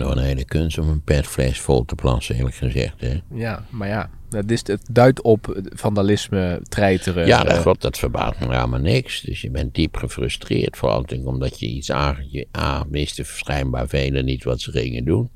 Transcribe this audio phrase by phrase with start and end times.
[0.00, 3.00] vind een hele kunst om een petfles vol te plassen, eerlijk gezegd.
[3.00, 3.20] Hè?
[3.34, 7.26] Ja, maar ja, dat is, het duidt op vandalisme, treiteren.
[7.26, 9.20] Ja, dat, eh, God, dat verbaast me helemaal niks.
[9.20, 14.24] Dus je bent diep gefrustreerd, vooral omdat je iets A, je A wisten schijnbaar velen
[14.24, 15.30] niet wat ze gingen doen.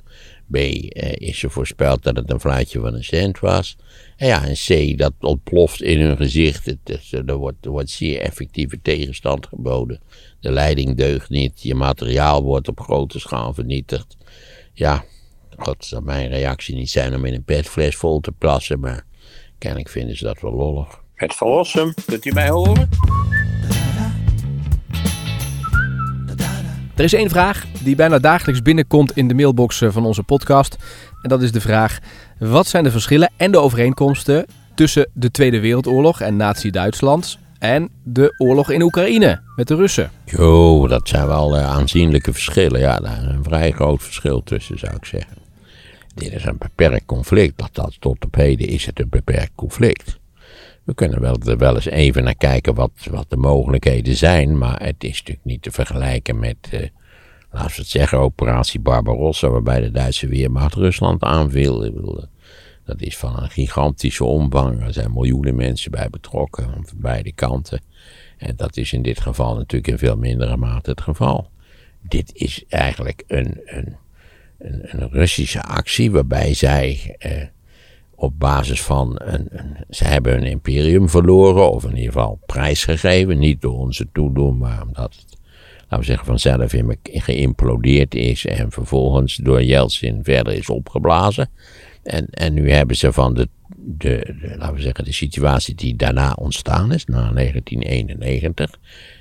[0.50, 3.76] B, eh, is er voorspeld dat het een fluitje van een cent was.
[4.16, 6.66] En ja, en C, dat ontploft in hun gezicht.
[6.66, 10.00] Het, er, wordt, er wordt zeer effectieve tegenstand geboden.
[10.40, 14.16] De leiding deugt niet, je materiaal wordt op grote schaal vernietigd.
[14.72, 15.04] Ja,
[15.56, 19.04] God, zal mijn reactie niet zijn om in een petfles vol te plassen, maar
[19.58, 21.02] kennelijk vinden ze dat wel lollig.
[21.14, 22.88] Het verlossen, kunt u mij horen?
[26.98, 30.76] Er is één vraag die bijna dagelijks binnenkomt in de mailbox eh, van onze podcast.
[31.22, 31.98] En dat is de vraag:
[32.38, 38.34] wat zijn de verschillen en de overeenkomsten tussen de Tweede Wereldoorlog en Nazi-Duitsland en de
[38.38, 40.10] oorlog in Oekraïne met de Russen?
[40.24, 42.80] Jo, dat zijn wel eh, aanzienlijke verschillen.
[42.80, 45.36] Ja, daar is een vrij groot verschil tussen, zou ik zeggen.
[46.14, 47.62] Dit is een beperkt conflict.
[47.72, 50.17] Dat, tot op heden is het een beperkt conflict.
[50.88, 54.82] We kunnen wel, er wel eens even naar kijken wat, wat de mogelijkheden zijn, maar
[54.82, 56.80] het is natuurlijk niet te vergelijken met, eh,
[57.50, 61.84] laten we het zeggen, operatie Barbarossa, waarbij de Duitse Weermacht Rusland aanviel.
[61.84, 62.24] Ik bedoel,
[62.84, 64.82] dat is van een gigantische omvang.
[64.82, 67.80] Er zijn miljoenen mensen bij betrokken, van beide kanten.
[68.38, 71.50] En dat is in dit geval natuurlijk in veel mindere mate het geval.
[72.00, 73.96] Dit is eigenlijk een, een,
[74.58, 77.42] een, een Russische actie waarbij zij eh,
[78.20, 79.48] op basis van een,
[79.90, 83.38] Ze hebben hun imperium verloren, of in ieder geval prijsgegeven.
[83.38, 85.38] Niet door onze toedoen, maar omdat het,
[85.80, 91.50] laten we zeggen, vanzelf in, geïmplodeerd is en vervolgens door Yeltsin verder is opgeblazen.
[92.02, 95.96] En, en nu hebben ze van de, de, de, laten we zeggen, de situatie die
[95.96, 98.78] daarna ontstaan is, na 1991,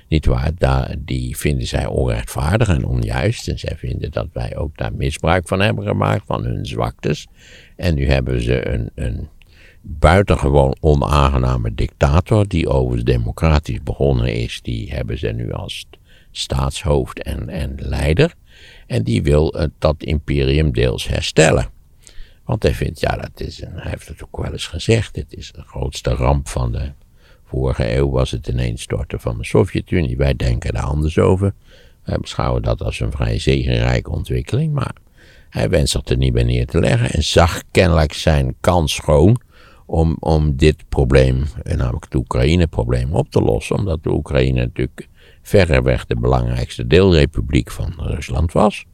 [0.08, 3.48] niet waar, die vinden zij onrechtvaardig en onjuist.
[3.48, 7.26] En zij vinden dat wij ook daar misbruik van hebben gemaakt, van hun zwaktes.
[7.76, 9.28] En nu hebben ze een, een
[9.80, 15.86] buitengewoon onaangename dictator, die overigens democratisch begonnen is, die hebben ze nu als
[16.30, 18.34] staatshoofd en, en leider.
[18.86, 21.66] En die wil uh, dat imperium deels herstellen.
[22.44, 25.34] Want hij vindt, ja, dat is een, hij heeft het ook wel eens gezegd, dit
[25.34, 26.92] is de grootste ramp van de
[27.48, 30.16] vorige eeuw, was het ineenstorten van de Sovjet-Unie.
[30.16, 31.54] Wij denken daar anders over.
[32.04, 34.92] Wij beschouwen dat als een vrij zegenrijke ontwikkeling, maar
[35.50, 39.40] hij wenst zich er niet bij neer te leggen en zag kennelijk zijn kans schoon
[39.86, 43.76] om, om dit probleem, namelijk het Oekraïne-probleem, op te lossen.
[43.76, 45.08] Omdat de Oekraïne natuurlijk
[45.42, 48.84] verreweg de belangrijkste deelrepubliek van Rusland was.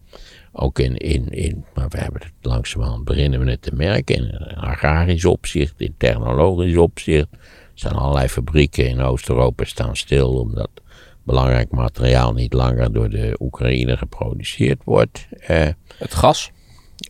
[0.53, 4.57] Ook in, in, in maar we hebben het langzamerhand beginnen we het te merken, in
[4.57, 7.29] agrarisch opzicht, in technologisch opzicht.
[7.75, 10.71] Zijn allerlei fabrieken in Oost-Europa staan stil omdat
[11.23, 15.27] belangrijk materiaal niet langer door de Oekraïne geproduceerd wordt.
[15.39, 15.69] Eh,
[15.99, 16.51] het gas?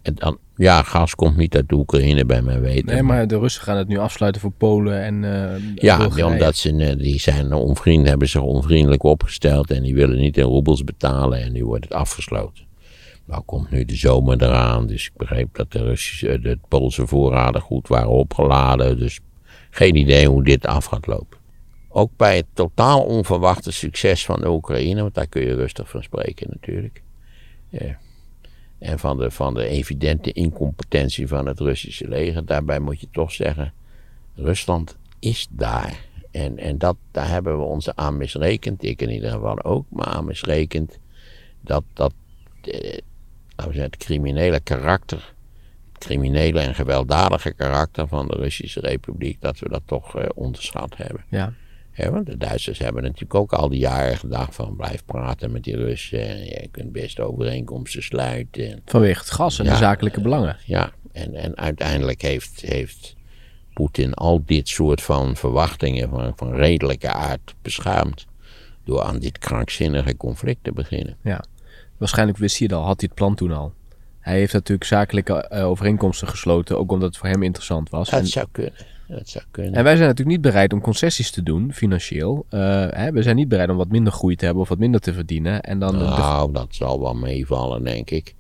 [0.03, 2.87] En dan, ja, gas komt niet uit de Oekraïne bij mijn weten.
[2.87, 6.77] Nee, maar de Russen gaan het nu afsluiten voor Polen en uh, Ja, omdat ze
[6.77, 11.43] eh, die zijn onvriend, hebben zich onvriendelijk opgesteld en die willen niet in roebels betalen
[11.43, 12.65] en nu wordt het afgesloten.
[13.27, 17.61] Nou komt nu de zomer eraan, dus ik begreep dat de, Russische, de Poolse voorraden
[17.61, 18.99] goed waren opgeladen.
[18.99, 19.21] Dus
[19.75, 21.39] geen idee hoe dit af gaat lopen.
[21.89, 26.03] Ook bij het totaal onverwachte succes van de Oekraïne, want daar kun je rustig van
[26.03, 27.03] spreken natuurlijk.
[28.79, 33.33] En van de, van de evidente incompetentie van het Russische leger, daarbij moet je toch
[33.33, 33.73] zeggen,
[34.35, 36.05] Rusland is daar.
[36.31, 40.07] En, en dat, daar hebben we ons aan misrekend, ik in ieder geval ook, maar
[40.07, 40.99] aan misrekend
[41.61, 42.13] dat, dat
[42.61, 42.99] eh,
[43.57, 45.34] we zeggen, het criminele karakter,
[45.99, 51.25] criminele en gewelddadige karakter van de Russische Republiek, dat we dat toch uh, onderschat hebben.
[51.29, 51.53] Ja.
[51.97, 55.65] Ja, want de Duitsers hebben natuurlijk ook al die jaren gedacht van blijf praten met
[55.65, 56.45] die Russen.
[56.45, 58.83] Je kunt best overeenkomsten sluiten.
[58.85, 60.57] Vanwege het gas en de zakelijke belangen.
[60.65, 63.17] Ja, en, en uiteindelijk heeft, heeft
[63.73, 68.27] Poetin al dit soort van verwachtingen van, van redelijke aard beschaamd.
[68.85, 71.17] Door aan dit krankzinnige conflict te beginnen.
[71.23, 71.45] Ja,
[71.97, 73.73] waarschijnlijk wist hij het al, had hij het plan toen al.
[74.25, 78.11] Hij heeft natuurlijk zakelijke uh, overeenkomsten gesloten, ook omdat het voor hem interessant was.
[78.11, 78.73] Dat zou kunnen.
[79.09, 79.75] Dat zou kunnen.
[79.75, 82.47] En wij zijn natuurlijk niet bereid om concessies te doen, financieel.
[82.51, 82.61] Uh,
[82.91, 85.13] hè, we zijn niet bereid om wat minder groei te hebben of wat minder te
[85.13, 85.63] verdienen.
[85.63, 88.35] En dan nou, dat zal wel meevallen, denk ik.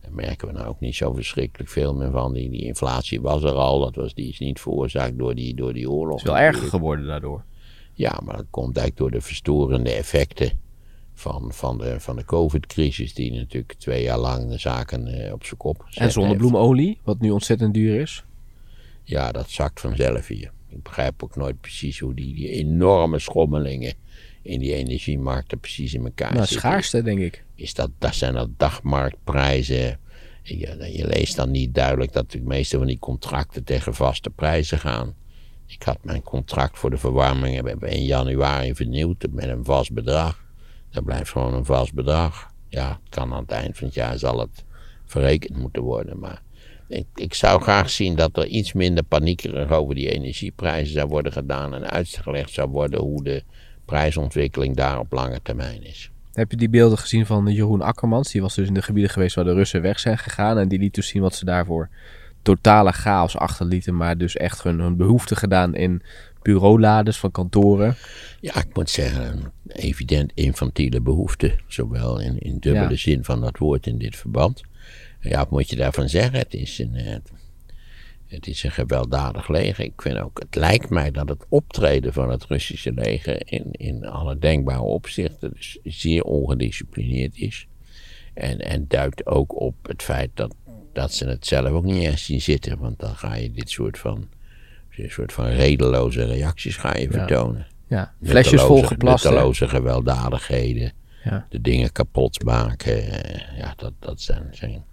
[0.00, 2.32] Daar merken we nou ook niet zo verschrikkelijk veel meer van.
[2.32, 5.72] Die, die inflatie was er al, dat was, die is niet veroorzaakt door die, door
[5.72, 6.18] die oorlog.
[6.18, 7.44] Het is wel erger geworden daardoor.
[7.94, 10.66] Ja, maar dat komt eigenlijk door de verstorende effecten
[11.18, 15.44] van, van de, van de COVID-crisis, die natuurlijk twee jaar lang de zaken uh, op
[15.44, 18.24] zijn kop zet En zonnebloemolie, wat nu ontzettend duur is?
[19.02, 20.50] Ja, dat zakt vanzelf hier.
[20.68, 23.94] Ik begrijp ook nooit precies hoe die, die enorme schommelingen
[24.42, 26.58] in die energiemarkten precies in elkaar nou, zitten.
[26.58, 27.44] schaarste, denk ik.
[27.54, 29.98] Is dat, dat zijn dat dagmarktprijzen.
[30.42, 34.78] je, je leest dan niet duidelijk dat de meeste van die contracten tegen vaste prijzen
[34.78, 35.14] gaan.
[35.66, 40.46] Ik had mijn contract voor de verwarming in januari vernieuwd met een vast bedrag.
[40.98, 42.50] Dat blijft gewoon een vast bedrag.
[42.68, 44.64] Ja, het kan aan het eind van het jaar zal het
[45.04, 46.18] verrekend moeten worden.
[46.18, 46.42] Maar
[46.88, 51.32] ik, ik zou graag zien dat er iets minder paniekerig over die energieprijzen zou worden
[51.32, 51.74] gedaan.
[51.74, 53.42] En uitgelegd zou worden hoe de
[53.84, 56.10] prijsontwikkeling daar op lange termijn is.
[56.32, 58.32] Heb je die beelden gezien van Jeroen Akkermans?
[58.32, 60.58] Die was dus in de gebieden geweest waar de Russen weg zijn gegaan.
[60.58, 61.88] En die liet dus zien wat ze daarvoor
[62.42, 63.96] totale chaos achterlieten.
[63.96, 66.02] Maar dus echt hun, hun behoefte gedaan in
[66.52, 67.96] bureaulades van kantoren.
[68.40, 71.56] Ja, ik moet zeggen, een evident infantiele behoefte.
[71.66, 74.62] Zowel in, in dubbele zin van dat woord in dit verband.
[75.20, 76.38] Ja, wat moet je daarvan zeggen?
[76.38, 77.16] Het is een, eh,
[78.26, 79.84] het is een gewelddadig leger.
[79.84, 84.06] Ik vind ook, het lijkt mij dat het optreden van het Russische leger in, in
[84.06, 87.66] alle denkbare opzichten dus zeer ongedisciplineerd is.
[88.34, 90.54] En, en duidt ook op het feit dat,
[90.92, 92.78] dat ze het zelf ook niet eens zien zitten.
[92.78, 94.28] Want dan ga je dit soort van,
[95.04, 97.66] een soort van redeloze reacties ga je vertonen.
[97.86, 99.24] Ja, flesjes volgeplast.
[99.24, 100.92] Nutteloze gewelddadigheden.
[101.24, 101.46] Ja.
[101.48, 103.12] De dingen kapot maken.
[103.12, 104.84] Eh, ja, dat, dat zijn, zijn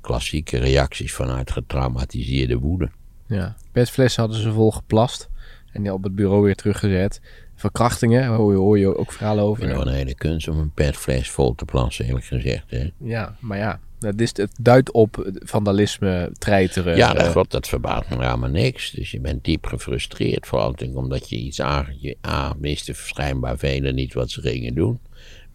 [0.00, 2.90] klassieke reacties vanuit getraumatiseerde woede.
[3.26, 5.28] Ja, petflessen hadden ze vol geplast
[5.72, 7.20] en die op het bureau weer teruggezet.
[7.54, 9.68] Verkrachtingen, hoor je, hoor je ook verhalen over.
[9.68, 12.70] Het is een hele kunst om een petfles vol te plassen, eerlijk gezegd.
[12.70, 12.90] Hè?
[12.96, 16.96] Ja, maar ja, dat is, het duidt op vandalisme, treiteren.
[16.96, 18.90] Ja, dat, uh, dat verbaast me helemaal niks.
[18.90, 21.96] Dus je bent diep gefrustreerd, vooral omdat je iets aan...
[21.98, 25.00] Je, A, wisten schijnbaar velen niet wat ze gingen doen.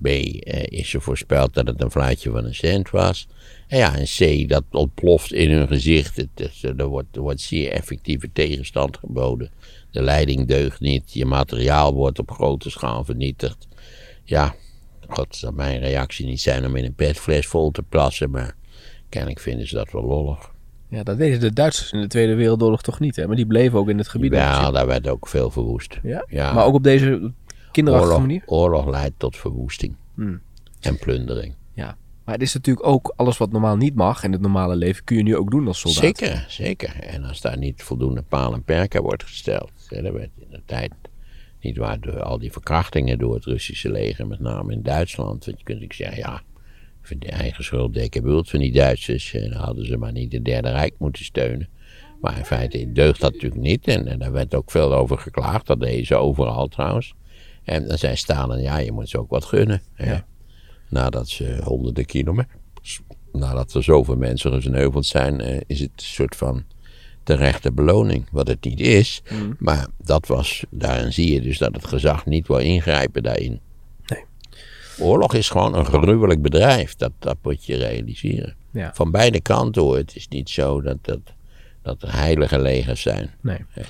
[0.02, 3.28] B, eh, is er voorspeld dat het een fluitje van een cent was.
[3.68, 6.16] En ja, en C, dat ontploft in hun gezicht.
[6.16, 9.52] Het, er, wordt, er wordt zeer effectieve tegenstand geboden.
[9.92, 11.14] De leiding deugt niet.
[11.14, 13.68] Je materiaal wordt op grote schaal vernietigd.
[14.24, 14.56] Ja,
[15.10, 18.30] god, zou mijn reactie niet zijn om in een petfles vol te plassen.
[18.30, 18.56] Maar
[19.10, 20.52] kennelijk vinden ze dat wel lollig.
[20.90, 23.28] Ja, dat deden de Duitsers in de Tweede Wereldoorlog toch niet, hè?
[23.28, 24.34] Maar die bleven ook in het gebied.
[24.34, 26.00] Ja, daar werd ook veel verwoest.
[26.04, 26.26] Ja?
[26.30, 26.54] ja.
[26.54, 27.32] Maar ook op deze
[27.72, 28.44] kinderachtige oorlog, manier?
[28.46, 29.96] Oorlog leidt tot verwoesting.
[30.16, 30.42] Hmm.
[30.82, 31.56] En plundering.
[31.74, 31.98] Ja.
[32.24, 35.18] Maar het is natuurlijk ook alles wat normaal niet mag in het normale leven, kun
[35.18, 36.04] je nu ook doen als soldaat.
[36.04, 37.00] Zeker, zeker.
[37.00, 39.72] En als daar niet voldoende paal en perken wordt gesteld.
[39.90, 40.92] Er werd in de tijd
[41.68, 45.46] niet waar door al die verkrachtingen door het Russische leger, met name in Duitsland.
[45.46, 46.42] Want je kunt ik zeggen, ja,
[47.02, 49.34] voor de eigen schuld dikke bult van die Duitsers.
[49.34, 51.70] En dan hadden ze maar niet de Derde Rijk moeten steunen.
[52.22, 53.88] Maar in feite deugt dat natuurlijk niet.
[53.88, 55.68] En, en daar werd ook veel over geklaagd.
[55.68, 57.14] Dat deden ze overal trouwens.
[57.64, 59.82] En dan zei Stalin, ja, je moet ze ook wat gunnen.
[59.96, 60.26] Ja.
[60.90, 66.36] Nadat ze honderden kilometers, nadat er zoveel mensen gesneuveld zijn, eh, is het een soort
[66.36, 66.64] van
[67.28, 68.26] terechte beloning.
[68.32, 69.22] Wat het niet is.
[69.32, 69.56] Mm.
[69.60, 73.60] Maar dat was, daarin zie je dus dat het gezag niet wil ingrijpen daarin.
[74.06, 74.24] Nee.
[75.00, 76.96] Oorlog is gewoon een gruwelijk bedrijf.
[76.96, 78.56] Dat, dat moet je realiseren.
[78.72, 78.92] Ja.
[78.94, 79.98] Van beide kanten hoor.
[79.98, 81.20] Het is niet zo dat, dat,
[81.82, 83.30] dat er heilige legers zijn.
[83.42, 83.66] Nee.
[83.76, 83.86] nee.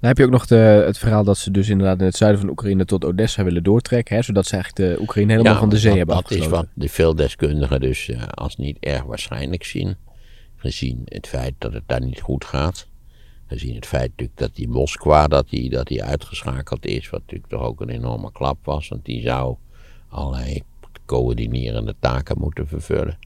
[0.00, 2.40] Dan heb je ook nog de, het verhaal dat ze dus inderdaad in het zuiden
[2.40, 4.16] van Oekraïne tot Odessa willen doortrekken.
[4.16, 6.50] Hè, zodat ze eigenlijk de Oekraïne helemaal van de zee hebben afgesloten.
[6.50, 9.96] Dat is wat de veel deskundigen dus uh, als niet erg waarschijnlijk zien.
[10.62, 12.88] Gezien het feit dat het daar niet goed gaat.
[13.46, 17.10] Gezien het feit natuurlijk dat die Moskwa dat die, dat die uitgeschakeld is.
[17.10, 18.88] Wat natuurlijk toch ook een enorme klap was.
[18.88, 19.56] Want die zou
[20.08, 20.62] allerlei
[21.06, 23.18] coördinerende taken moeten vervullen.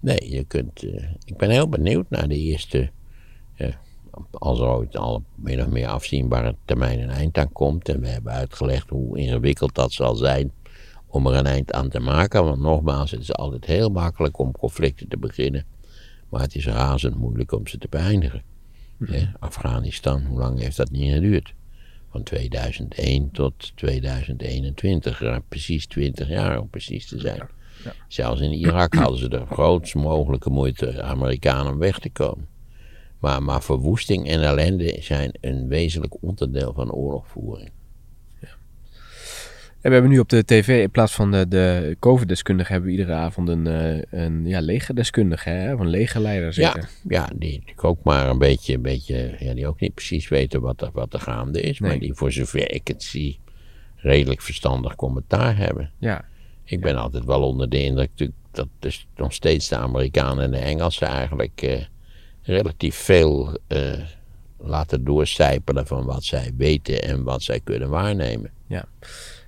[0.00, 0.82] Nee, je kunt...
[0.82, 2.90] Uh, ik ben heel benieuwd naar de eerste...
[3.56, 3.68] Uh,
[4.30, 7.88] als er ooit al min of meer afzienbare termijn een eind aan komt.
[7.88, 10.52] En we hebben uitgelegd hoe ingewikkeld dat zal zijn
[11.06, 12.44] om er een eind aan te maken.
[12.44, 15.73] Want nogmaals, het is altijd heel makkelijk om conflicten te beginnen.
[16.34, 18.42] Maar het is razend moeilijk om ze te beëindigen.
[18.96, 19.26] Mhm.
[19.38, 21.54] Afghanistan, hoe lang heeft dat niet geduurd?
[22.10, 27.48] Van 2001 tot 2021, precies 20 jaar om precies te zijn.
[27.84, 27.92] Ja.
[28.08, 32.48] Zelfs in Irak hadden ze de grootst mogelijke moeite Amerikanen om weg te komen.
[33.18, 37.70] Maar, maar verwoesting en ellende zijn een wezenlijk onderdeel van oorlogvoering.
[39.84, 42.96] En we hebben nu op de tv, in plaats van de, de COVID-deskundige, hebben we
[42.96, 45.74] iedere avond een, eh, een ja, legerdeskundige, hè?
[45.74, 46.80] of een legerleider zitten.
[46.80, 50.60] Ja, ja, die ook maar een beetje, een beetje ja, die ook niet precies weten
[50.60, 51.78] wat er, wat er gaande is.
[51.78, 51.90] Nee.
[51.90, 53.40] Maar die voor zover ik het zie,
[53.96, 55.90] redelijk verstandig commentaar hebben.
[55.98, 56.24] Ja.
[56.64, 58.10] Ik ben altijd wel onder de indruk
[58.50, 61.62] dat dus nog steeds de Amerikanen en de Engelsen eigenlijk...
[61.62, 61.82] Uh,
[62.42, 63.78] relatief veel uh,
[64.58, 68.50] laten doorcijpelen van wat zij weten en wat zij kunnen waarnemen.
[68.66, 68.84] Ja.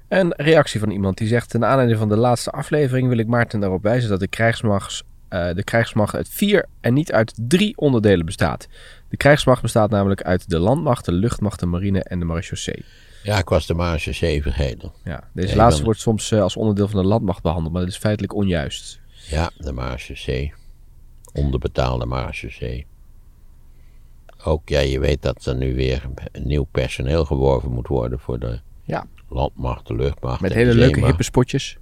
[0.09, 3.61] Een reactie van iemand die zegt: Ten aanleiding van de laatste aflevering wil ik Maarten
[3.61, 8.27] daarop wijzen dat de krijgsmacht, uh, de krijgsmacht uit vier en niet uit drie onderdelen
[8.27, 8.69] bestaat.
[9.09, 12.85] De krijgsmacht bestaat namelijk uit de landmacht, de luchtmacht, de marine en de marechaussee.
[13.23, 14.93] Ja, ik was de marechaussee vergeten.
[15.05, 17.99] Ja, deze laatste wordt soms uh, als onderdeel van de landmacht behandeld, maar dat is
[17.99, 19.01] feitelijk onjuist.
[19.29, 20.55] Ja, de marechaussee.
[21.33, 22.07] Onderbetaalde
[22.59, 22.85] hè.
[24.45, 26.03] Ook, ja, je weet dat er nu weer
[26.43, 29.07] nieuw personeel geworven moet worden voor de Ja.
[29.29, 30.41] Landmacht, de luchtmacht.
[30.41, 31.77] Met hele leuke hippe spotjes.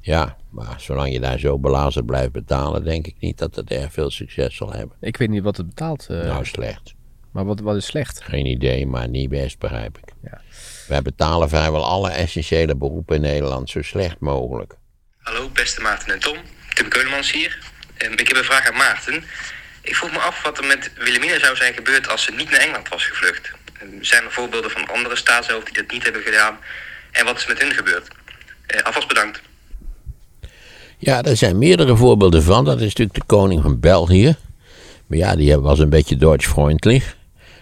[0.00, 3.92] Ja, maar zolang je daar zo belazerd blijft betalen, denk ik niet dat het erg
[3.92, 4.96] veel succes zal hebben.
[5.00, 6.06] Ik weet niet wat het betaalt.
[6.10, 6.94] eh, nou, slecht.
[7.32, 8.22] Maar wat, wat is slecht?
[8.22, 10.12] Geen idee, maar niet best, begrijp ik.
[10.22, 10.40] Ja.
[10.88, 14.74] Wij betalen vrijwel alle essentiële beroepen in Nederland zo slecht mogelijk.
[15.18, 16.36] Hallo, beste Maarten en Tom.
[16.74, 17.58] Tim Keulemans hier.
[17.96, 19.24] Ehm, ik heb een vraag aan Maarten.
[19.82, 22.60] Ik vroeg me af wat er met Wilhelmina zou zijn gebeurd als ze niet naar
[22.60, 23.52] Engeland was gevlucht.
[23.78, 26.58] Ehm, zijn er voorbeelden van andere staatshoofden die dat niet hebben gedaan?
[27.10, 28.08] En wat is met hen gebeurd?
[28.66, 29.40] Eh, alvast bedankt.
[30.98, 32.64] Ja, er zijn meerdere voorbeelden van.
[32.64, 34.36] Dat is natuurlijk de koning van België.
[35.06, 37.16] Maar ja, die was een beetje Duits-vriendelijk.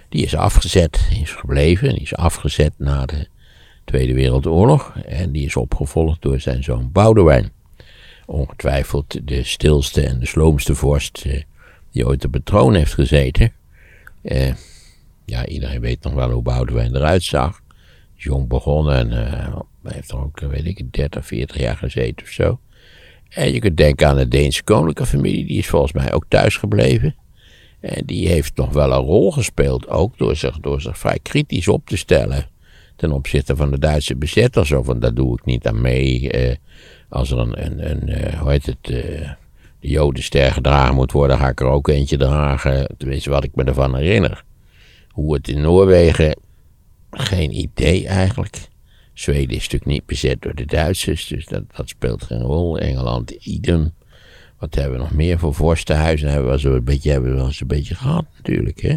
[0.08, 1.88] Die is afgezet, is gebleven.
[1.88, 3.28] Die is afgezet na de
[3.84, 4.92] Tweede Wereldoorlog.
[5.06, 7.52] En die is opgevolgd door zijn zoon Boudewijn.
[8.26, 11.42] Ongetwijfeld de stilste en de sloomste vorst eh,
[11.92, 13.52] die ooit op de troon heeft gezeten.
[14.22, 14.52] Eh,
[15.26, 17.60] ja, iedereen weet nog wel hoe Boudewijn eruit zag.
[18.14, 22.26] Jong begonnen en eh, hij heeft er ook, eh, weet ik, 30, 40 jaar gezeten
[22.26, 22.60] of zo.
[23.28, 26.56] En je kunt denken aan de Deense koninklijke familie, die is volgens mij ook thuis
[26.56, 27.14] gebleven.
[27.80, 31.68] En die heeft nog wel een rol gespeeld, ook door zich, door zich vrij kritisch
[31.68, 32.48] op te stellen
[32.96, 34.72] ten opzichte van de Duitse bezetters.
[34.72, 36.30] Of, en daar doe ik niet aan mee.
[36.30, 36.56] Eh,
[37.08, 39.34] als er een, een, een eh, hoe heet het, de
[39.78, 42.94] Jodenster gedragen moet worden, ga ik er ook eentje dragen.
[42.96, 44.44] Tenminste, wat ik me ervan herinner.
[45.16, 46.38] Hoe het in Noorwegen,
[47.10, 48.68] geen idee eigenlijk.
[49.12, 52.78] Zweden is natuurlijk niet bezet door de Duitsers, dus dat, dat speelt geen rol.
[52.78, 53.92] Engeland, idem.
[54.58, 56.30] Wat hebben we nog meer voor vorstenhuizen?
[56.30, 58.96] Hebben we, een beetje, hebben we wel eens een beetje gehad natuurlijk, hè?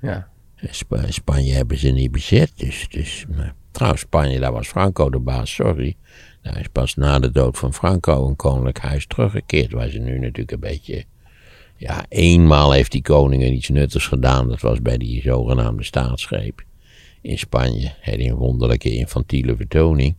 [0.00, 0.28] Ja.
[0.56, 2.86] Spa- Spanje hebben ze niet bezet, dus...
[2.88, 5.96] dus maar, trouwens, Spanje, daar was Franco de baas, sorry.
[6.42, 10.18] Daar is pas na de dood van Franco een koninklijk huis teruggekeerd, waar ze nu
[10.18, 11.04] natuurlijk een beetje...
[11.84, 16.64] Ja, eenmaal heeft die koning er iets nuttigs gedaan, dat was bij die zogenaamde staatsgreep
[17.20, 17.92] in Spanje.
[18.04, 20.14] Die een wonderlijke infantiele vertoning.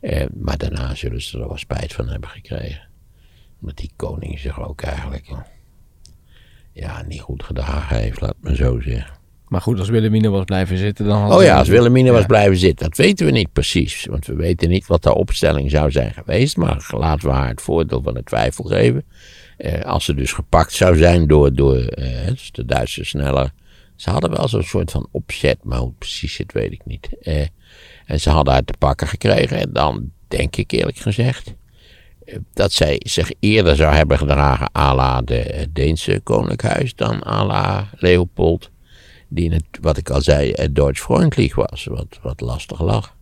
[0.00, 2.88] Eh, maar daarna zullen ze er wel spijt van hebben gekregen.
[3.60, 5.38] Omdat die koning zich ook eigenlijk eh,
[6.72, 9.18] ja, niet goed gedragen heeft, laat me zo zeggen.
[9.48, 12.56] Maar goed, als Wilhelmina was blijven zitten, dan had Oh ja, als Wilhelmina was blijven
[12.56, 14.04] zitten, dat weten we niet precies.
[14.04, 16.56] Want we weten niet wat de opstelling zou zijn geweest.
[16.56, 19.04] Maar laten we haar het voordeel van de twijfel geven.
[19.60, 23.52] Eh, als ze dus gepakt zou zijn door, door eh, dus de Duitsers sneller.
[23.96, 27.08] Ze hadden wel zo'n soort van opzet, maar hoe precies zit, weet ik niet.
[27.22, 27.46] Eh,
[28.06, 29.58] en ze hadden haar te pakken gekregen.
[29.58, 31.54] En dan denk ik eerlijk gezegd.
[32.24, 36.94] eh, Dat zij zich eerder zou hebben gedragen à la de eh, Deense koninklijk huis
[36.94, 38.70] dan à la Leopold
[39.28, 43.16] die, het, wat ik al zei, het Duits-vriendelijk was, wat, wat lastig lag.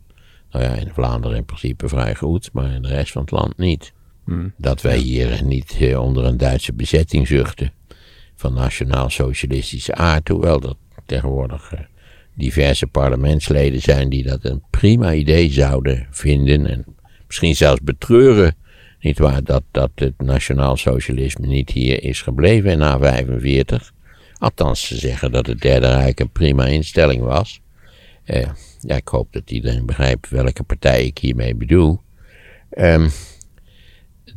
[0.51, 3.57] Nou ja, in Vlaanderen in principe vrij goed, maar in de rest van het land
[3.59, 3.93] niet.
[4.57, 7.73] Dat wij hier niet eh, onder een Duitse bezetting zuchten
[8.35, 10.75] van nationaal-socialistische aard, hoewel er
[11.07, 11.81] tegenwoordig eh,
[12.35, 16.85] diverse parlementsleden zijn die dat een prima idee zouden vinden en
[17.27, 18.57] misschien zelfs betreuren,
[19.01, 23.93] niet waar, dat, dat het nationaal-socialisme niet hier is gebleven na 45.
[24.39, 27.61] Althans, ze zeggen dat het Derde Rijk een prima instelling was.
[28.25, 28.49] Eh,
[28.81, 32.01] ja, ik hoop dat iedereen begrijpt welke partij ik hiermee bedoel.
[32.71, 33.09] Ehm,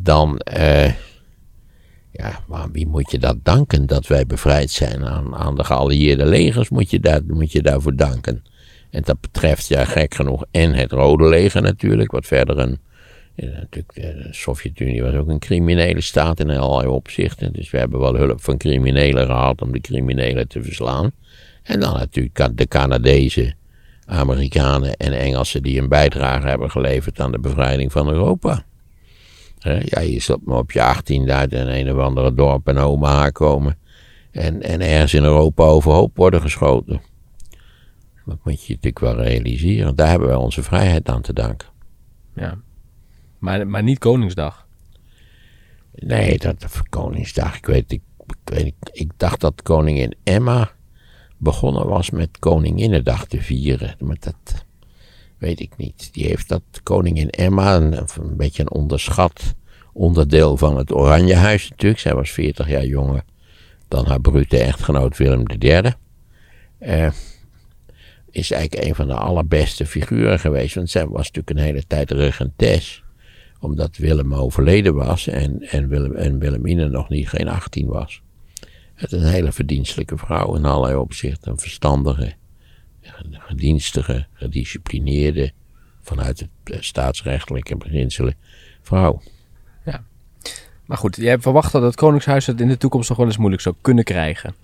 [0.04, 0.94] dan, eh,
[2.12, 5.06] ja, maar wie moet je dat danken dat wij bevrijd zijn?
[5.06, 8.44] Aan, aan de geallieerde legers moet je, daar, moet je daarvoor danken.
[8.90, 12.80] En dat betreft, ja, gek genoeg, en het Rode Leger natuurlijk, wat verder een.
[13.36, 17.54] natuurlijk, de Sovjet-Unie was ook een criminele staat in allerlei opzichten.
[17.54, 21.12] Dus we hebben wel hulp van criminelen gehad om de criminelen te verslaan.
[21.64, 23.56] En dan natuurlijk de Canadezen,
[24.06, 28.66] Amerikanen en Engelsen die een bijdrage hebben geleverd aan de bevrijding van Europa.
[29.62, 33.30] Ja, je zult maar op je 18 uit in een of andere dorp in Omaha
[33.30, 33.78] komen.
[34.32, 37.02] En, en ergens in Europa overhoop worden geschoten.
[38.26, 39.96] Dat moet je natuurlijk wel realiseren.
[39.96, 41.68] Daar hebben wij onze vrijheid aan te danken.
[42.36, 42.58] Ja.
[43.40, 44.68] Maar, maar niet Koningsdag.
[45.94, 47.58] Nee, dat Koningsdag.
[47.58, 50.72] Ik weet, ik, ik, weet, ik dacht dat koningin Emma
[51.38, 53.96] begonnen was met Koninginnedag te vieren.
[54.00, 54.66] Maar dat
[55.42, 56.10] weet ik niet.
[56.14, 59.56] Die heeft dat koningin Emma, een, een beetje een onderschat
[59.94, 62.00] onderdeel van het Oranjehuis natuurlijk.
[62.00, 63.24] Zij was 40 jaar jonger
[63.88, 65.94] dan haar brute echtgenoot Willem III.
[66.78, 67.12] Eh,
[68.32, 70.76] is eigenlijk een van de allerbeste figuren geweest.
[70.76, 73.04] Want zij was natuurlijk een hele tijd regentes
[73.60, 78.22] omdat Willem overleden was en, en, Willem, en Wilhelmine nog niet geen 18 was.
[78.94, 81.52] Het is een hele verdienstelijke vrouw in allerlei opzichten.
[81.52, 82.34] Een verstandige,
[83.30, 85.52] gedienstige, gedisciplineerde,
[86.02, 88.36] vanuit het eh, staatsrechtelijke beginselen
[88.82, 89.22] vrouw.
[90.92, 93.62] Maar goed, jij verwacht dat het Koningshuis het in de toekomst nog wel eens moeilijk
[93.62, 94.56] zou kunnen krijgen.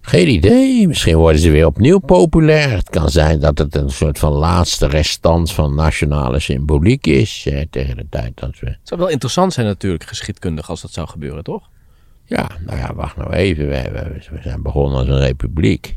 [0.00, 0.88] Geen idee.
[0.88, 2.70] Misschien worden ze weer opnieuw populair.
[2.70, 7.46] Het kan zijn dat het een soort van laatste restant van nationale symboliek is.
[7.46, 8.66] Eh, tegen de tijd dat we.
[8.66, 11.68] Het zou wel interessant zijn natuurlijk, geschiedkundig, als dat zou gebeuren, toch?
[12.24, 13.68] Ja, nou ja, wacht nou even.
[13.68, 15.96] We, we, we zijn begonnen als een republiek.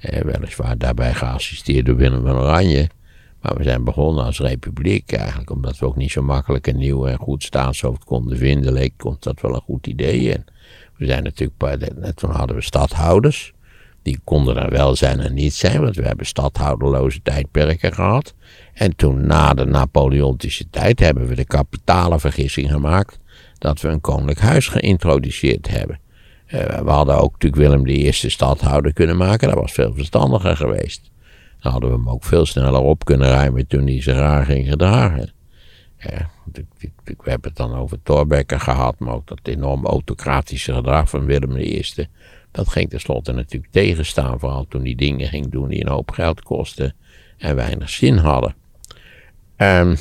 [0.00, 2.88] Eh, weliswaar daarbij geassisteerd door Willem van Oranje.
[3.40, 5.12] Maar we zijn begonnen als republiek.
[5.12, 8.72] Eigenlijk omdat we ook niet zo makkelijk een nieuw en goed staatshoofd konden vinden.
[8.72, 10.36] Leek ons dat wel een goed idee.
[10.96, 13.52] We zijn natuurlijk, toen hadden we stadhouders.
[14.02, 18.34] Die konden er wel zijn en niet zijn, want we hebben stadhouderloze tijdperken gehad.
[18.72, 23.18] En toen na de Napoleontische tijd hebben we de kapitale vergissing gemaakt
[23.58, 25.99] dat we een koninklijk huis geïntroduceerd hebben.
[26.50, 31.10] Eh, we hadden ook natuurlijk Willem I stadhouder kunnen maken, dat was veel verstandiger geweest.
[31.60, 34.68] Dan hadden we hem ook veel sneller op kunnen ruimen toen hij zich raar ging
[34.68, 35.32] gedragen.
[35.96, 41.56] We hebben het dan over Thorbecke gehad, maar ook dat enorm autocratische gedrag van Willem
[41.56, 41.84] I.
[42.50, 46.42] Dat ging tenslotte natuurlijk tegenstaan, vooral toen hij dingen ging doen die een hoop geld
[46.42, 46.94] kostten
[47.38, 48.54] en weinig zin hadden.
[49.56, 49.96] Um,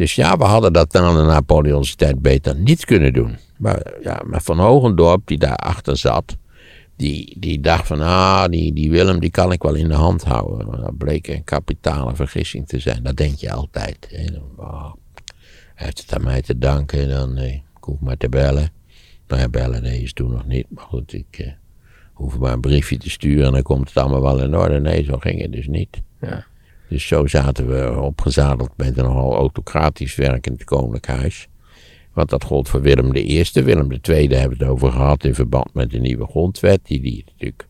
[0.00, 3.36] dus ja, we hadden dat dan de Napoleonse tijd beter niet kunnen doen.
[3.58, 6.36] Maar, ja, maar Van Hogendorp, die daarachter zat,
[6.96, 10.24] die, die dacht van, ah, die, die Willem, die kan ik wel in de hand
[10.24, 10.80] houden.
[10.80, 13.02] Dat bleek een kapitale vergissing te zijn.
[13.02, 14.08] Dat denk je altijd.
[14.56, 14.92] Oh,
[15.74, 18.72] hij heeft het aan mij te danken, dan eh, ik hoef maar te bellen.
[19.28, 20.66] Nou ja, bellen, nee, is toen nog niet.
[20.68, 21.52] Maar goed, ik eh,
[22.12, 24.80] hoef maar een briefje te sturen en dan komt het allemaal wel in orde.
[24.80, 26.02] Nee, zo ging het dus niet.
[26.20, 26.46] Ja.
[26.90, 31.46] Dus zo zaten we opgezadeld met een nogal autocratisch werkend koninklijk.
[32.12, 33.44] Want dat gold voor Willem I.
[33.52, 36.80] Willem II hebben we het over gehad in verband met de nieuwe grondwet.
[36.82, 37.66] Die, die natuurlijk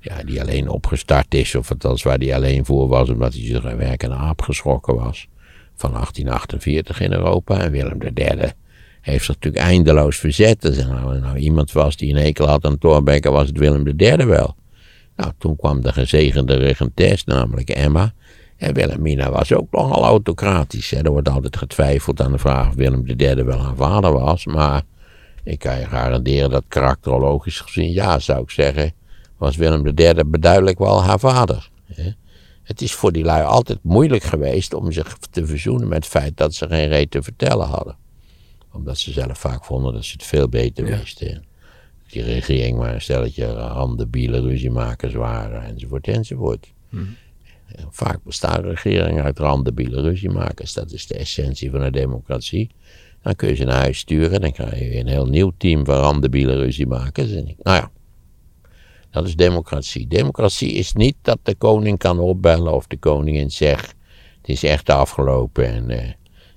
[0.00, 3.64] ja, die alleen opgestart is, of althans waar die alleen voor was, omdat hij zich
[3.64, 5.28] een werkende aap geschrokken was.
[5.74, 7.60] Van 1848 in Europa.
[7.60, 8.52] En Willem III
[9.00, 10.64] heeft zich natuurlijk eindeloos verzet.
[10.64, 13.86] Als er nou, nou iemand was die een hekel had aan Thorbecke, was het Willem
[13.96, 14.56] III wel.
[15.16, 18.12] Nou, toen kwam de gezegende regentes, namelijk Emma.
[18.62, 20.90] En Wilhelmina was ook nogal autocratisch.
[20.90, 21.02] Hè.
[21.02, 24.46] Er wordt altijd getwijfeld aan de vraag of Willem III wel haar vader was.
[24.46, 24.82] Maar
[25.44, 28.92] ik kan je garanderen dat karakterologisch gezien, ja, zou ik zeggen,
[29.36, 31.70] was Willem III beduidelijk wel haar vader.
[31.86, 32.10] Hè.
[32.62, 36.36] Het is voor die lui altijd moeilijk geweest om zich te verzoenen met het feit
[36.36, 37.96] dat ze geen reet te vertellen hadden.
[38.72, 41.44] Omdat ze zelf vaak vonden dat ze het veel beter wisten.
[42.08, 46.72] Die regering maar een stelletje handen, bielen, ruziemakers waren, enzovoort, enzovoort.
[46.88, 47.16] Hmm.
[47.90, 50.72] Vaak bestaan regeringen uit randebiele ruziemakers.
[50.72, 52.70] Dat is de essentie van een democratie.
[53.22, 54.40] Dan kun je ze naar huis sturen.
[54.40, 57.32] Dan krijg je een heel nieuw team van randebiele ruziemakers.
[57.32, 57.90] En nou ja,
[59.10, 60.06] dat is democratie.
[60.06, 63.94] Democratie is niet dat de koning kan opbellen of de koningin zegt:
[64.40, 66.10] Het is echt afgelopen en uh,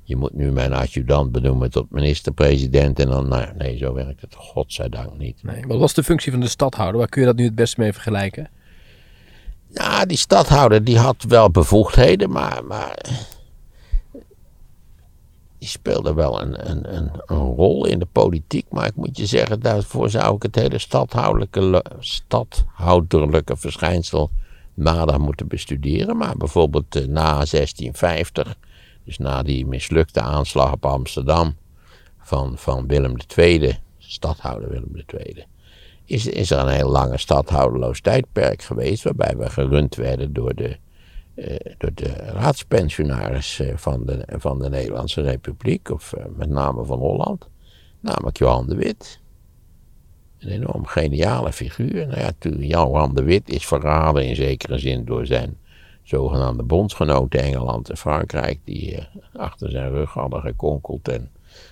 [0.03, 2.99] je moet nu mijn adjudant benoemen tot minister-president.
[2.99, 5.43] En dan, nou, nee, zo werkt het godzijdank niet.
[5.43, 6.97] Nee, wat was de functie van de stadhouder?
[6.97, 8.49] Waar kun je dat nu het beste mee vergelijken?
[9.75, 12.97] Nou, die stadhouder die had wel bevoegdheden, maar, maar
[15.57, 18.65] die speelde wel een, een, een, een, rol in de politiek.
[18.69, 24.29] Maar ik moet je zeggen, daarvoor zou ik het hele stadhouderlijke, stadhouderlijke verschijnsel
[24.73, 26.17] nader moeten bestuderen.
[26.17, 28.55] Maar bijvoorbeeld eh, na 1650,
[29.03, 31.55] dus na die mislukte aanslag op Amsterdam
[32.19, 35.45] van, van Willem II, stadhouder Willem II
[36.05, 40.77] is, is er een heel lange stadhouderloos tijdperk geweest, waarbij we gerund werden door de,
[41.35, 46.85] uh, door de raadspensionaris uh, van, de, van de Nederlandse Republiek, of uh, met name
[46.85, 47.47] van Holland,
[47.99, 49.19] namelijk Johan de Wit.
[50.39, 52.07] Een enorm geniale figuur.
[52.07, 55.57] Nou ja, Johan de Wit is verraden in zekere zin door zijn
[56.03, 61.07] zogenaamde bondsgenoten Engeland en Frankrijk, die achter zijn rug hadden gekonkeld.
[61.07, 61.29] En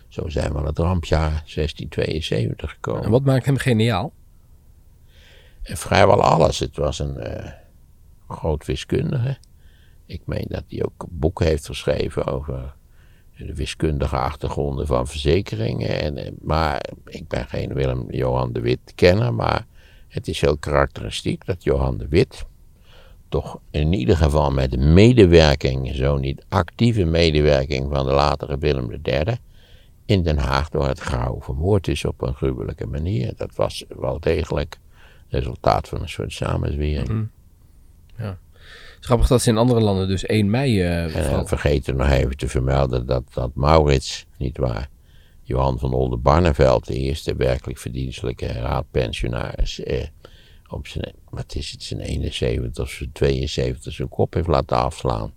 [0.08, 3.04] zo zijn we aan het rampjaar 1672 gekomen.
[3.04, 4.12] En wat maakt hem geniaal?
[5.64, 6.60] Vrijwel alles.
[6.60, 7.52] Het was een uh,
[8.28, 9.38] groot wiskundige.
[10.06, 12.76] Ik meen dat hij ook boeken heeft geschreven over
[13.38, 16.02] de wiskundige achtergronden van verzekeringen.
[16.02, 19.66] En, eh, maar ik ben geen Willem-Johan de Wit kenner, maar
[20.08, 22.46] het is heel karakteristiek dat Johan de Wit
[23.30, 28.92] toch in ieder geval met de medewerking, zo niet actieve medewerking van de latere Willem
[29.04, 29.38] III,
[30.06, 33.34] in Den Haag door het grauw vermoord is op een gruwelijke manier.
[33.36, 34.80] Dat was wel degelijk
[35.34, 37.10] resultaat van een soort samenzwering.
[37.10, 37.32] Mm
[38.18, 38.38] Ja.
[39.00, 40.80] Grappig dat ze in andere landen dus 1 mei...
[40.80, 44.90] Uh, en we vergeten nog even te vermelden dat, dat Maurits, niet waar,
[45.44, 50.04] Johan van Oldenbarneveld, de eerste werkelijk verdienstelijke raadpensionaris, eh,
[50.68, 55.34] op zijn, wat is het, zijn 71 of zijn 72 zijn kop heeft laten afslaan.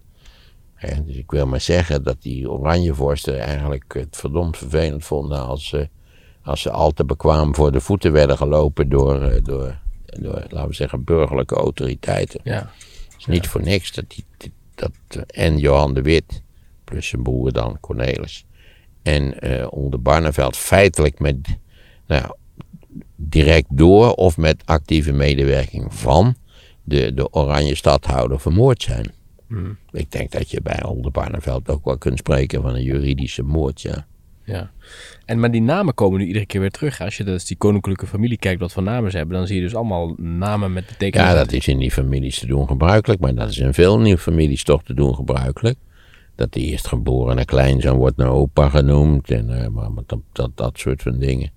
[1.04, 5.88] Dus ik wil maar zeggen dat die Oranjevorsten eigenlijk het verdomd vervelend vonden als ze,
[6.42, 9.78] als ze al te bekwaam voor de voeten werden gelopen door, eh, door,
[10.22, 12.40] door laten we zeggen, burgerlijke autoriteiten.
[12.44, 12.72] Ja.
[13.04, 16.42] Het is niet voor niks dat, die, dat eh, en Johan de Wit,
[16.84, 18.46] plus zijn broer dan Cornelis,
[19.02, 21.36] en eh Onder Barneveld feitelijk met,
[22.06, 22.34] nou,
[23.16, 26.34] direct door of met actieve medewerking van
[26.82, 29.12] de, de Oranje stadhouder vermoord zijn.
[29.90, 33.80] Ik denk dat je bij Onder Barneveld ook wel kunt spreken van een juridische moord,
[33.80, 34.06] ja.
[34.46, 34.70] Ja.
[35.24, 37.00] En, maar die namen komen nu iedere keer weer terug.
[37.00, 39.62] Als je dus die koninklijke familie kijkt wat voor namen ze hebben, dan zie je
[39.62, 41.26] dus allemaal namen met betekenis.
[41.26, 44.18] Ja, dat is in die families te doen gebruikelijk, maar dat is in veel nieuwe
[44.18, 45.78] families toch te doen gebruikelijk.
[46.34, 51.02] Dat de eerstgeborene kleinzoon wordt naar opa genoemd en eh, maar, dat, dat, dat soort
[51.02, 51.50] van dingen.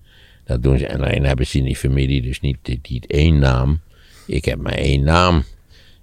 [0.43, 0.87] Dat doen ze.
[0.87, 2.57] En alleen hebben ze in die familie dus niet,
[2.89, 3.79] niet één naam.
[4.27, 5.43] Ik heb maar één naam.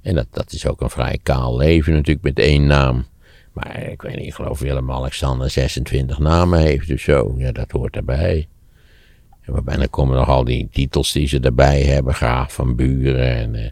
[0.03, 3.07] En dat, dat is ook een vrij kaal leven natuurlijk met één naam.
[3.57, 7.35] Maar ik weet niet, ik geloof Willem-Alexander 26 namen heeft of zo.
[7.37, 8.49] Ja, dat hoort erbij.
[9.41, 12.15] En dan komen nog al die titels die ze erbij hebben.
[12.15, 13.71] Graaf van Buren en eh,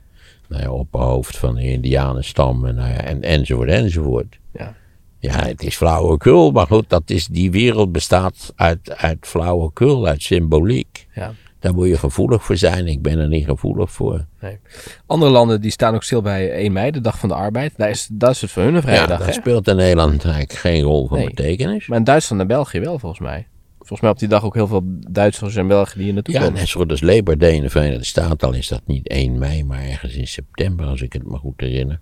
[0.49, 4.38] nou ja, opperhoofd van de Indianenstam en, nou ja, en, enzovoort enzovoort.
[4.53, 4.75] Ja.
[5.18, 10.23] Ja, het is flauwekul, maar goed, dat is, die wereld bestaat uit, uit flauwekul, uit
[10.23, 11.07] symboliek.
[11.14, 11.35] Ja.
[11.64, 12.87] Daar moet je gevoelig voor zijn.
[12.87, 14.27] Ik ben er niet gevoelig voor.
[14.40, 14.59] Nee.
[15.07, 17.72] Andere landen die staan ook stil bij 1 mei, de dag van de arbeid.
[17.77, 19.24] Daar is, dat is het voor hun een vrije Ja, dag.
[19.27, 21.27] dat speelt in Nederland eigenlijk geen rol van Nee.
[21.27, 21.87] betekenis.
[21.87, 23.46] Maar in Duitsland en België wel volgens mij.
[23.79, 26.40] Volgens mij op die dag ook heel veel Duitsers en Belgen die hier naartoe Ja,
[26.40, 26.55] komen.
[26.55, 29.83] net zoals Labor Day in de Verenigde Staten, al is dat niet 1 mei, maar
[29.83, 32.00] ergens in september, als ik het me goed herinner.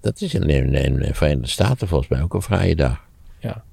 [0.00, 3.00] Dat is in de Verenigde Staten volgens mij ook een vrije dag.
[3.38, 3.64] Ja.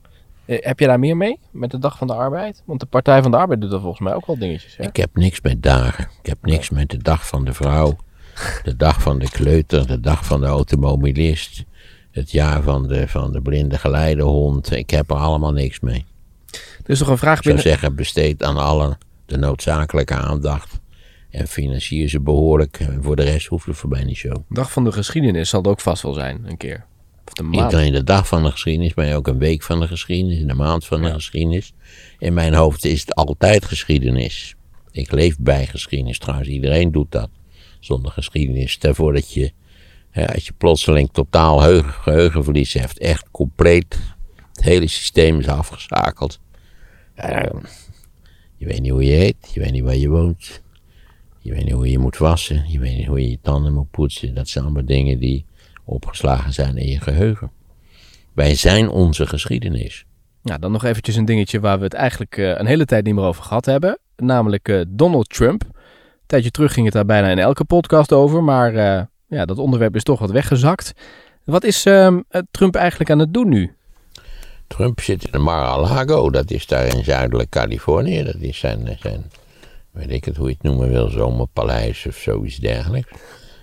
[0.49, 2.63] Eh, heb je daar meer mee met de dag van de arbeid?
[2.65, 4.77] Want de Partij van de Arbeid doet er volgens mij ook wel dingetjes.
[4.77, 4.83] Hè?
[4.83, 6.07] Ik heb niks met dagen.
[6.21, 7.97] Ik heb niks met de dag van de vrouw,
[8.63, 11.63] de dag van de kleuter, de dag van de automobilist,
[12.11, 14.71] het jaar van de, van de blinde geleidehond.
[14.71, 16.05] Ik heb er allemaal niks mee.
[16.83, 17.73] Er is nog een vraag Ik zou binnen.
[17.73, 20.79] zeggen, besteed aan allen de noodzakelijke aandacht.
[21.29, 22.79] En financier ze behoorlijk.
[22.79, 24.43] En voor de rest hoeft het voor mij niet zo.
[24.49, 26.85] Dag van de geschiedenis zal het ook vast wel zijn, een keer.
[27.29, 27.63] Of de maand.
[27.63, 30.53] Niet alleen de dag van de geschiedenis, maar ook een week van de geschiedenis, de
[30.53, 31.73] maand van de geschiedenis.
[32.19, 34.55] In mijn hoofd is het altijd geschiedenis.
[34.91, 37.29] Ik leef bij geschiedenis trouwens, iedereen doet dat.
[37.79, 38.71] Zonder geschiedenis.
[38.71, 39.51] Stel voor dat je,
[40.09, 43.99] hè, als je plotseling totaal geheugen, geheugenverlies hebt, echt compleet,
[44.53, 46.39] het hele systeem is afgeschakeld.
[47.15, 47.51] Ja,
[48.57, 50.61] je weet niet hoe je heet, je weet niet waar je woont.
[51.39, 53.91] Je weet niet hoe je moet wassen, je weet niet hoe je je tanden moet
[53.91, 54.33] poetsen.
[54.33, 55.45] Dat zijn allemaal dingen die
[55.89, 57.51] opgeslagen zijn in je geheugen.
[58.33, 60.05] Wij zijn onze geschiedenis.
[60.41, 63.15] Nou, dan nog eventjes een dingetje waar we het eigenlijk eh, een hele tijd niet
[63.15, 63.99] meer over gehad hebben.
[64.15, 65.63] Namelijk eh, Donald Trump.
[65.63, 68.43] Een tijdje terug ging het daar bijna in elke podcast over.
[68.43, 70.93] Maar eh, ja, dat onderwerp is toch wat weggezakt.
[71.43, 73.75] Wat is ehm, eh, Trump eigenlijk aan het doen nu?
[74.67, 78.23] Trump zit in de Mar-a-Lago, dat is daar in zuidelijk Californië.
[78.23, 79.31] Dat is zijn, zijn,
[79.91, 83.11] weet ik het hoe je het noemen wil, zomerpaleis of zoiets dergelijks.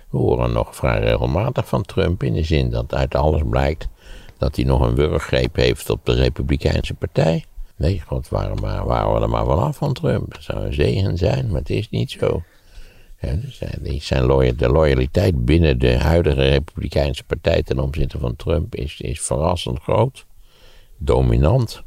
[0.09, 3.87] We horen nog vrij regelmatig van Trump in de zin dat uit alles blijkt
[4.37, 7.45] dat hij nog een wurggreep heeft op de Republikeinse Partij.
[7.75, 10.33] Nee, god, waren, maar, waren we er maar vanaf van Trump.
[10.33, 12.43] Dat zou een zegen zijn, maar het is niet zo.
[13.19, 18.75] Ja, dus, eh, zijn de loyaliteit binnen de huidige Republikeinse Partij ten opzichte van Trump
[18.75, 20.25] is, is verrassend groot.
[20.97, 21.83] Dominant.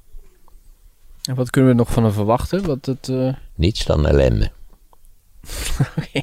[1.22, 2.66] En wat kunnen we nog van hem verwachten?
[2.66, 4.50] Wat het, eh, Niets dan ellende.
[5.96, 6.22] Oké.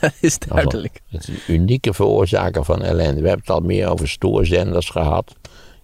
[0.00, 1.00] Dat is duidelijk.
[1.08, 3.20] Het is een unieke veroorzaker van ellende.
[3.20, 5.34] We hebben het al meer over stoorzenders gehad.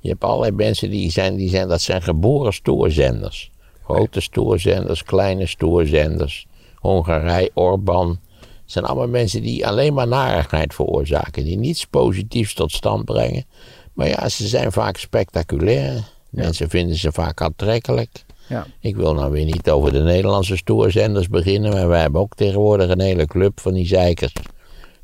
[0.01, 3.51] Je hebt allerlei mensen die zijn, die zijn dat zijn geboren stoorzenders.
[3.85, 6.47] Grote stoorzenders, kleine stoorzenders.
[6.75, 8.21] Hongarij, Orbán.
[8.41, 11.45] Het zijn allemaal mensen die alleen maar narigheid veroorzaken.
[11.45, 13.45] Die niets positiefs tot stand brengen.
[13.93, 16.05] Maar ja, ze zijn vaak spectaculair.
[16.31, 18.25] Mensen vinden ze vaak aantrekkelijk.
[18.47, 18.67] Ja.
[18.81, 22.91] Ik wil nou weer niet over de Nederlandse stoorzenders beginnen, maar wij hebben ook tegenwoordig
[22.91, 24.33] een hele club van die zeikers.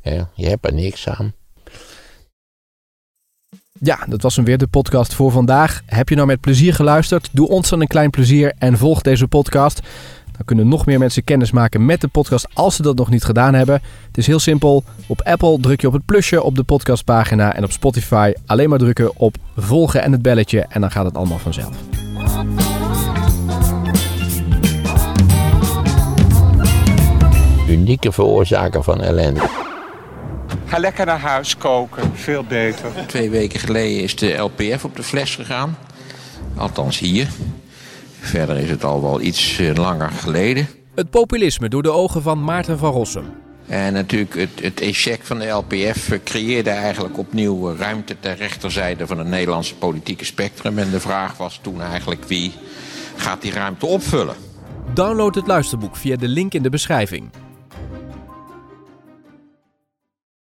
[0.01, 1.33] Ja, je hebt er niks aan.
[3.79, 5.81] Ja, dat was hem weer de podcast voor vandaag.
[5.85, 7.29] Heb je nou met plezier geluisterd?
[7.31, 9.81] Doe ons dan een klein plezier en volg deze podcast.
[10.31, 13.23] Dan kunnen nog meer mensen kennis maken met de podcast als ze dat nog niet
[13.23, 13.81] gedaan hebben.
[14.07, 14.83] Het is heel simpel.
[15.07, 18.79] Op Apple druk je op het plusje op de podcastpagina en op Spotify alleen maar
[18.79, 21.75] drukken op volgen en het belletje en dan gaat het allemaal vanzelf.
[27.71, 29.41] Unieke veroorzaker van ellende.
[30.65, 32.91] Ga lekker naar huis koken, veel beter.
[33.07, 35.77] Twee weken geleden is de LPF op de fles gegaan.
[36.57, 37.27] Althans hier.
[38.19, 40.67] Verder is het al wel iets eh, langer geleden.
[40.95, 43.25] Het populisme door de ogen van Maarten van Rossum.
[43.67, 49.17] En natuurlijk het, het echec van de LPF creëerde eigenlijk opnieuw ruimte ter rechterzijde van
[49.17, 50.77] het Nederlandse politieke spectrum.
[50.77, 52.51] En de vraag was toen eigenlijk wie
[53.15, 54.35] gaat die ruimte opvullen.
[54.93, 57.29] Download het luisterboek via de link in de beschrijving.